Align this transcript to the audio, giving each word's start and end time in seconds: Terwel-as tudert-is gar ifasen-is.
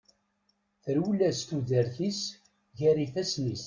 Terwel-as 0.83 1.39
tudert-is 1.47 2.19
gar 2.79 2.97
ifasen-is. 3.05 3.59